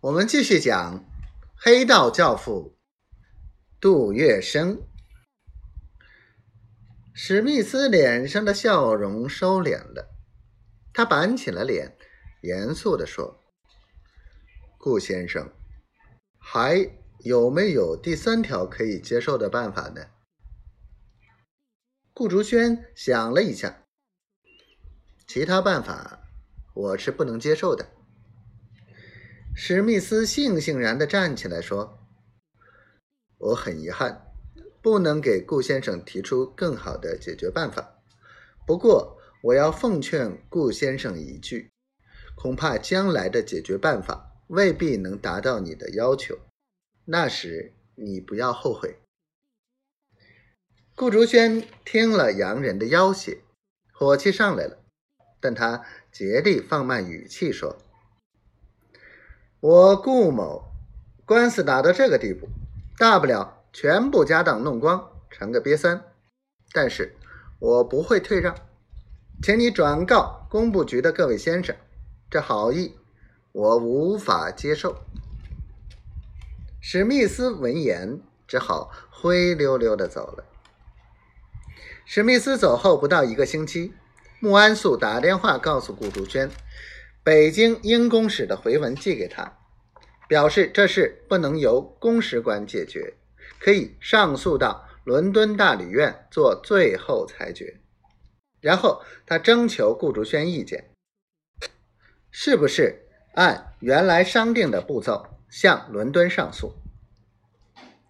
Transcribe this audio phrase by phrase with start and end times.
[0.00, 1.04] 我们继续讲
[1.56, 2.78] 黑道教父
[3.80, 4.78] 杜月笙。
[7.12, 10.14] 史密斯脸上的笑容收敛了，
[10.94, 11.98] 他板起了脸，
[12.42, 13.42] 严肃地说
[14.78, 15.50] ：“顾先生，
[16.38, 16.88] 还
[17.24, 20.06] 有没有第三条可以接受的办法呢？”
[22.14, 23.82] 顾竹轩想了一下，
[25.26, 26.20] 其他办法
[26.72, 27.97] 我是不能接受的。
[29.60, 31.98] 史密斯悻悻然的站起来说
[33.38, 34.30] ：“我很遗憾，
[34.80, 37.98] 不能给顾先生提出更好的解决办法。
[38.64, 41.72] 不过，我要奉劝顾先生一句，
[42.36, 46.38] 恐怕将来的解决办法未必能达到你的要求，
[47.06, 49.00] 那时你不要后悔。”
[50.94, 53.42] 顾竹轩听了洋人的要挟，
[53.92, 54.84] 火气上来了，
[55.40, 57.76] 但他竭力放慢语气说。
[59.60, 60.70] 我顾某
[61.24, 62.48] 官司打到这个地步，
[62.96, 66.04] 大不了全部家当弄光，成个瘪三。
[66.72, 67.16] 但是
[67.58, 68.54] 我不会退让，
[69.42, 71.74] 请你转告工部局的各位先生，
[72.30, 72.94] 这好意
[73.50, 74.98] 我无法接受。
[76.80, 80.44] 史密斯闻言，只好灰溜溜的走了。
[82.04, 83.92] 史密斯走后不到一个星期，
[84.38, 86.48] 穆安素打电话告诉顾竹轩。
[87.28, 89.58] 北京英公使的回文寄给他，
[90.26, 93.18] 表示这事不能由公使馆解决，
[93.60, 97.80] 可以上诉到伦敦大理院做最后裁决。
[98.62, 100.88] 然后他征求顾竹轩意见，
[102.30, 106.72] 是不是按原来商定的步骤向伦敦上诉？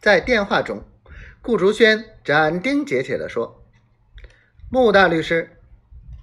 [0.00, 0.84] 在电话中，
[1.42, 3.64] 顾竹轩斩钉截铁地说
[4.70, 5.58] ：“穆大律师，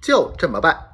[0.00, 0.92] 就这么办。”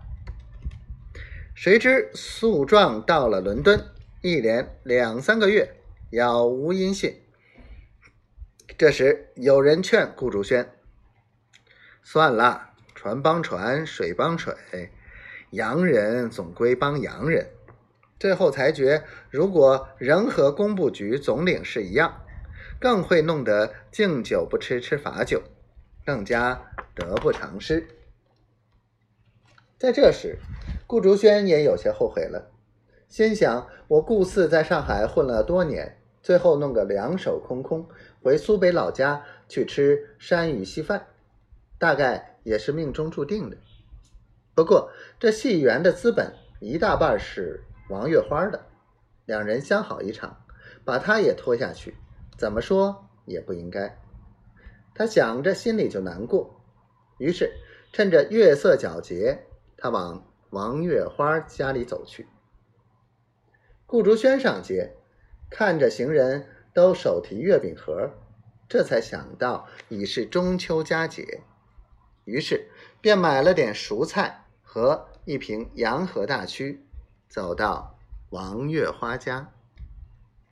[1.54, 3.84] 谁知诉状到了伦敦，
[4.22, 5.76] 一连两三个月
[6.10, 7.20] 杳无音信。
[8.78, 10.72] 这时有人劝顾竹轩
[12.02, 14.54] ：“算了，船帮船，水帮水，
[15.50, 17.50] 洋人总归帮洋人。
[18.18, 22.24] 最后裁决如果仍和工部局总领事一样，
[22.80, 25.42] 更会弄得敬酒不吃吃罚酒，
[26.06, 27.86] 更加得不偿失。”
[29.78, 30.38] 在这时。
[30.92, 32.50] 顾竹轩也有些后悔了，
[33.08, 37.88] 心想：我顾四在上海混了多年，最后弄个两手空空，
[38.22, 41.06] 回苏北老家去吃山芋稀饭，
[41.78, 43.56] 大概也是命中注定的。
[44.54, 48.66] 不过这戏园的资本一大半是王月花的，
[49.24, 50.44] 两人相好一场，
[50.84, 51.94] 把他也拖下去，
[52.36, 53.98] 怎么说也不应该。
[54.94, 56.60] 他想着，心里就难过。
[57.16, 57.50] 于是
[57.94, 59.46] 趁着月色皎洁，
[59.78, 60.28] 他往。
[60.52, 62.28] 王月花家里走去，
[63.86, 64.94] 顾竹轩上街，
[65.48, 68.10] 看着行人都手提月饼盒，
[68.68, 71.40] 这才想到已是中秋佳节，
[72.26, 72.70] 于是
[73.00, 76.84] 便买了点熟菜和一瓶洋河大曲，
[77.30, 77.98] 走到
[78.28, 79.54] 王月花家。